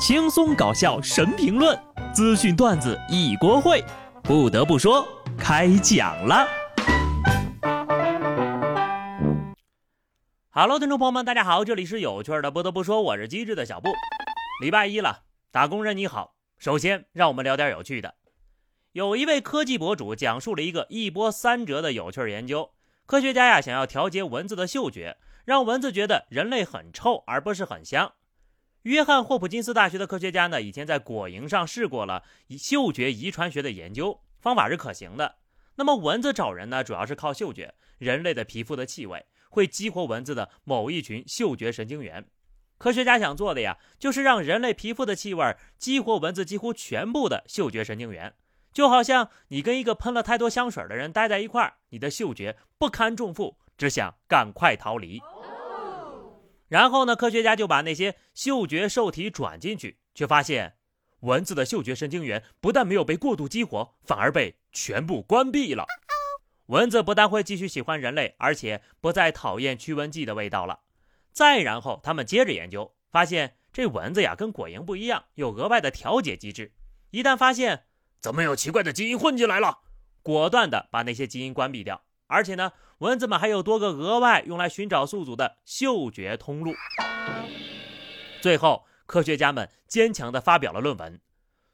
[0.00, 1.78] 轻松搞笑神评论，
[2.14, 3.84] 资讯段子一锅烩。
[4.22, 6.48] 不得不说，开讲了。
[10.48, 12.50] Hello，听众朋友们，大家好，这里是有趣的。
[12.50, 13.90] 不得不说，我是机智的小布。
[14.62, 16.32] 礼拜一了，打工人你好。
[16.56, 18.14] 首先，让我们聊点有趣的。
[18.92, 22.70] 有一位科技博主讲述了一个一波三折的有趣研究。
[23.04, 25.18] 科学家呀，想要调节蚊子的嗅觉。
[25.44, 28.12] 让蚊子觉得人类很臭，而不是很香。
[28.82, 32.24] 约翰霍普金斯大学的科学家呢，以前在果蝇上试过了
[32.58, 35.36] 嗅觉遗传学的研究，方法是可行的。
[35.74, 37.74] 那么蚊子找人呢，主要是靠嗅觉。
[37.98, 42.24] 人类的皮肤的气味会激活蚊子的某一群嗅觉神经元。
[42.78, 48.32] 科学家想做的呀，就是让人类皮肤的气味激活蚊子几乎全部的嗅觉神经元。
[48.72, 55.20] 就好像你跟一个喷了太多香水的人待在一块儿，你的嗅觉不堪重负，只想赶快逃离。
[56.70, 57.16] 然后呢？
[57.16, 60.76] 科学家就把那些嗅觉受体转进去，却发现
[61.22, 65.84] 蚊子的嗅觉神经元不但没有被过度激活，反而被全部关闭了。
[66.66, 70.82] 蚊子不但会继续喜欢人类，而且不再讨厌驱蚊剂的味道了。
[71.32, 76.72] 再然后，他们接着研究，发现这蚊子呀跟果蝇不一样，有额外的调节机制。
[77.10, 77.86] 一旦发现
[78.20, 79.80] 怎么有奇怪的基因混进来了，
[80.22, 82.04] 果断的把那些基因关闭掉。
[82.28, 86.74] 而且呢，蚊子们还有多个额外用来寻找宿主的嗅觉通路。
[88.42, 91.18] 最后，科学家们坚强地发表了论文。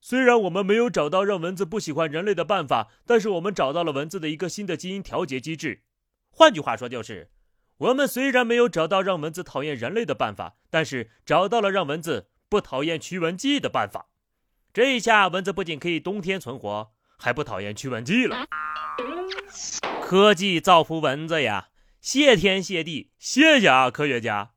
[0.00, 5.84] 虽然我们没有找到让蚊子不喜欢人类的办法，但是我们找到了蚊子的一个新的基因调节机制。
[6.30, 7.30] 换句话说，就是
[7.76, 14.08] 我们虽然没有找到让蚊子讨厌人类的办法，但是找到了让蚊子不讨厌驱蚊剂的办法。
[14.72, 18.44] 这一下，蚊子不仅可以冬天存活，还不讨厌驱蚊剂了。
[20.00, 21.68] 科技造福蚊子呀！
[22.00, 24.52] 谢天谢地，谢谢啊，科学家！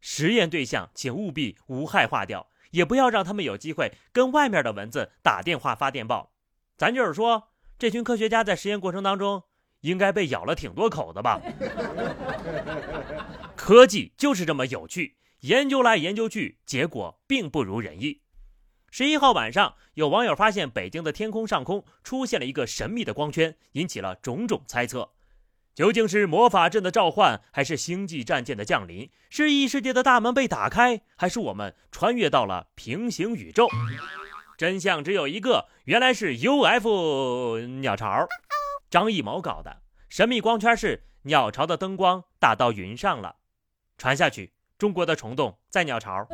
[0.00, 6.32] 实验对象请务必无害化掉，也不要让他们有机会跟外面的蚊子打电话发电报。
[6.76, 9.42] 咱就是说，这群科学家在实验过程当中
[9.80, 11.40] 应该被咬了挺多口的吧？
[13.54, 18.22] 科技就是这么有趣，研究来研究去，结果并不如人意。
[18.96, 25.10] 十一号晚上，有网友发现北京的天空上空出现了一个神秘的光圈，引起了种种猜测。
[25.74, 29.10] 究竟是魔法阵的召唤，还是星际战舰的降临？
[29.28, 33.68] 是异世界的大门被打开，还是我们穿越到了平行宇宙？
[34.56, 38.26] 真相只有一个，原来是 UF 鸟巢。
[38.88, 43.36] 张艺谋搞的神秘光圈是鸟巢的灯光打到云上了，
[43.98, 44.54] 传下去。
[44.78, 46.28] 中国的虫洞在鸟巢，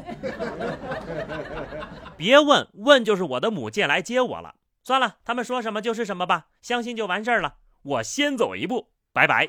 [2.23, 4.55] 别问问就是我的母舰来接我了。
[4.85, 7.57] 算了，他们说什么就是什么吧，相信就完事儿了。
[7.83, 9.49] 我先走一步，拜拜。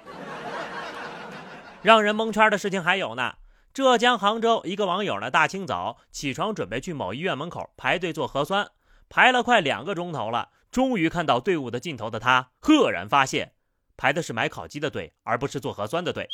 [1.84, 3.36] 让人蒙圈的事情还有呢。
[3.76, 8.68] 浙江杭州一个网友呢，大清早起床准备去某医院门口排队做核酸，
[9.08, 13.54] 排了快两个钟头了，终于看到队伍的尽头的他，赫然发现
[13.96, 16.28] 排的是买烤鸡的队，而不是做核酸的队，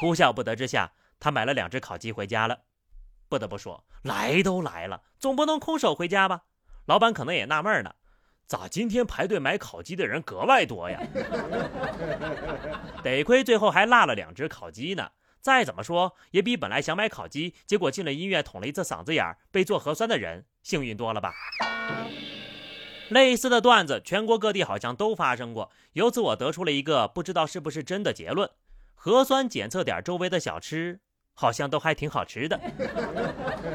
[0.00, 0.90] 哭笑不得之下。
[1.20, 2.58] 他买了两只烤鸡回家了，
[3.28, 6.42] 不得不说，来都来了，总不能空手回家吧？
[6.86, 7.94] 老板可能也纳闷呢，
[8.46, 11.00] 咋今天排队买烤鸡的人格外多呀？
[13.02, 15.10] 得亏最后还落了两只烤鸡呢。
[15.40, 21.34] 再怎么说，也比本来想买烤鸡，结果进了医院捅了一次嗓子眼儿被做核酸的人幸运多了吧？
[23.10, 25.70] 类似的段子，全国各地好像都发生过。
[25.92, 28.48] 由此我得出了一个不知道是不是真的结论。
[28.94, 31.00] 核酸检测点周围的小吃
[31.34, 32.58] 好像都还挺好吃的。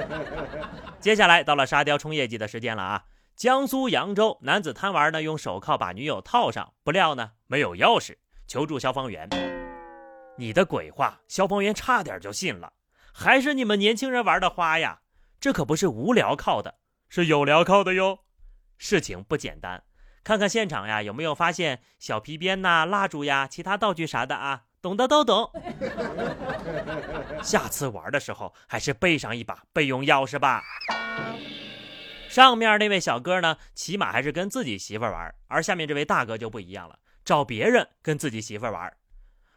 [0.99, 3.05] 接下来到了沙雕冲业绩的时间了啊！
[3.35, 9.29] 江苏扬州男子贪玩呢，用手铐把女友套上，不料呢没有钥匙，求助消防员。
[10.37, 12.73] 你的鬼话，消防员差点就信了，
[13.13, 14.99] 还是你们年轻人玩的花呀？
[15.39, 18.19] 这可不是无聊靠的，是有聊靠的哟。
[18.77, 19.83] 事情不简单，
[20.23, 24.63] 看看现场呀，有没有发现小皮鞭呐、蜡烛呀、其他道具啥的啊？
[24.81, 25.51] 懂的都懂，
[27.44, 30.63] 下次玩的时候还是备上一把备用钥匙吧。
[32.30, 38.94] 上面那位小哥呢，起码还是跟自己媳妇玩，而下面这位大哥就不一样了，找别人跟自己媳妇玩。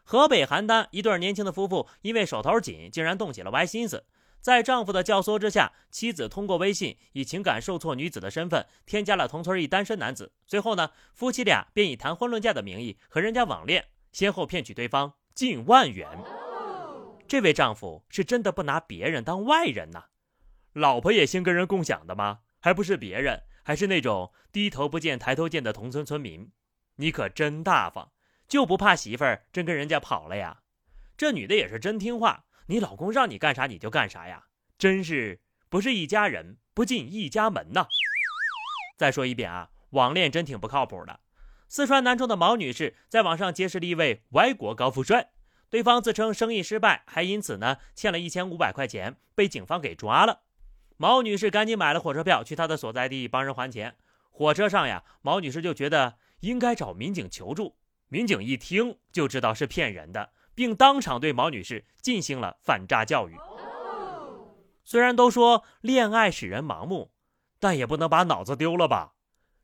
[0.02, 4.04] 河北邯郸一对年轻的夫妇因为手头紧，竟然动起了歪心思，
[4.40, 13.84] 在丈夫的教唆之下，妻子通过微信以情感受挫女子的身份添加了同村一单身男子，随后呢，夫妻俩便以谈婚论嫁的名义和人家网恋。
[14.12, 16.06] 先后骗取对方近万元，
[17.26, 20.04] 这位丈夫是真的不拿别人当外人呐？
[20.74, 22.40] 老婆也先跟人共享的吗？
[22.60, 26.52] 还不是别人，还是那种低头不见抬头见的同村村民？
[26.96, 28.12] 你可真大方，
[28.46, 30.60] 就不怕媳妇儿真跟人家跑了呀？
[31.16, 34.44] 这女的也是真听话，你老公让你干啥你就干啥呀？
[34.76, 35.40] 真是
[35.70, 37.86] 不是一家人，不进一家门呐。
[38.98, 41.20] 再说一遍啊，网恋真挺不靠谱的。
[41.72, 45.30] 四川南充的毛女士在网上结识了一位外国高富帅，
[45.70, 50.40] 对方自称生意失败，还因此呢欠了一千五百块钱，被警方给抓了。
[50.98, 53.96] 毛女士赶紧买了火车票去他的所在地帮人还钱。
[54.30, 57.74] 火车上呀，毛女士就觉得应该找民警求助。
[58.08, 63.34] 民警一听就知道是骗人的，并当场对毛女士进行了反诈教育。
[64.84, 67.12] 虽然都说恋爱使人盲目，
[67.58, 69.14] 但也不能把脑子丢了吧？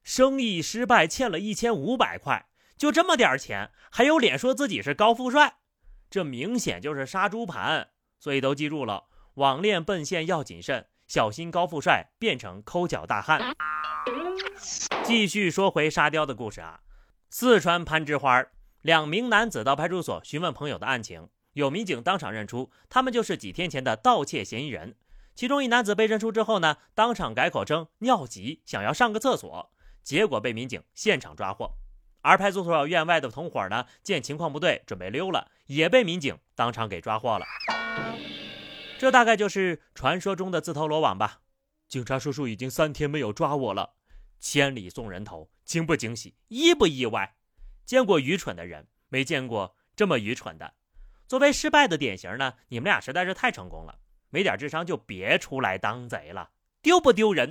[0.09, 2.47] 生意失败，欠了一千五百块，
[2.79, 5.59] 就这么点钱，还有脸说自己是高富帅？
[6.09, 7.91] 这明显就是杀猪盘。
[8.19, 13.55] 所以都记住了，网恋奔现要谨慎，小心高富帅变成抠脚大汉。
[15.05, 16.81] 继续说回沙雕的故事啊，
[17.29, 18.43] 四川攀枝花，
[18.81, 24.97] 两名男子到派出所询问朋友的案情，有民警当场认出他们就是几天前的盗窃嫌疑人。
[25.35, 29.71] 其中一男子被认出之后呢，当场改口称尿急，想要上个厕所。
[30.09, 31.71] 结果被民警现场抓获，
[32.23, 37.45] 而派出所院外的同伙呢，见情况不对，准备溜了，也被民警当场给抓获了。
[38.99, 41.41] 这大概就是传说中的自投罗网吧？
[41.89, 43.97] 警察叔叔已经三天没有抓我了，
[44.41, 47.35] 千里送人头，惊不惊喜，意不意外？
[47.85, 50.73] 见过愚蠢的人，没见过这么愚蠢的。
[51.27, 53.99] 作为失败的典型呢，你们俩实在是太成功了，
[54.31, 56.49] 没点智商就别出来当贼了，
[56.81, 57.51] 丢不丢人？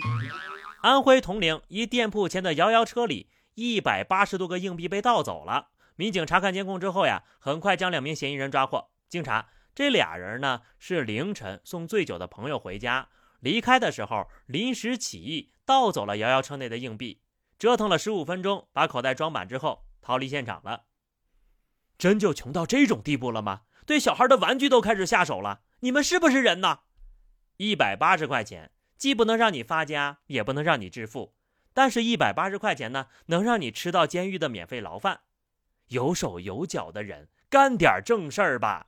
[0.88, 5.72] 安徽铜陵一店铺前的摇摇车里，一百八十多个硬币被盗走了。
[5.98, 8.90] 民警查看监控之后呀，很快将两名嫌疑人抓获。
[9.10, 13.10] 经查，这俩人呢是凌晨送醉酒的朋友回家，
[13.42, 17.22] 离开的时候临时起意盗走了摇摇车内的硬币，
[17.60, 20.86] 折腾了十五分钟，把口袋装满之后逃离现场了。
[21.98, 23.64] 真就穷到这种地步了吗？
[23.86, 25.64] 对小孩的玩具都开始下手了？
[25.82, 26.80] 你们是不是人呢？
[27.58, 28.72] 一百八十块钱。
[28.98, 31.36] 既不能让你发家，也不能让你致富，
[31.74, 35.22] 但是，一百八十块钱呢，能让你吃到监狱的免费牢饭。
[35.90, 38.88] 有手有脚的人干点正事儿吧。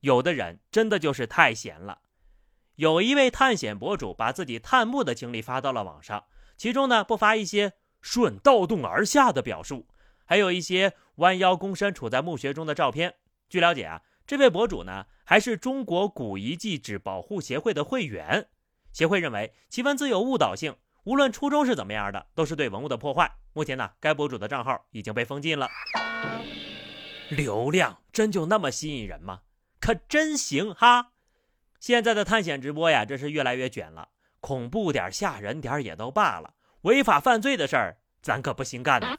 [0.00, 2.00] 有的人真的就是太闲了。
[2.76, 6.24] 有一位探险博主把自己探墓的经历发到了网上，
[6.56, 9.88] 其中呢不乏一些顺盗洞而下的表述，
[10.24, 13.14] 还有一些弯腰躬身处在墓穴中的照片。
[13.48, 18.48] 据了解啊，这位博主呢还是中国古遗迹址保护协会的会员。
[18.92, 23.32] 协会认为其文字有误导性，无论初衷是怎么样的，都是对文物的破坏。
[23.52, 25.68] 目前呢，该博主的账号已经被封禁了。
[27.28, 29.40] 流量真就那么吸引人吗？
[29.80, 31.12] 可真行哈！
[31.80, 34.10] 现在的探险直播呀，真是越来越卷了，
[34.40, 39.18] 恐怖点、吓人点也都罢了，违法犯罪的事儿，咱可不行干的。